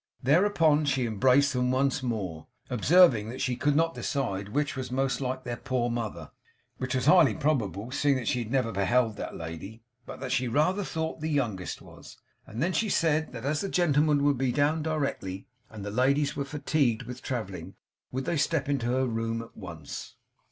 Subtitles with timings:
[0.23, 5.21] Thereupon she embraced them once more, observing that she could not decide which was most
[5.21, 6.31] like their poor mother
[6.79, 10.47] (which was highly probable, seeing that she had never beheld that lady), but that she
[10.47, 12.17] rather thought the youngest was;
[12.47, 16.35] and then she said that as the gentlemen would be down directly, and the ladies
[16.35, 17.75] were fatigued with travelling,
[18.11, 20.15] would they step into her room at once?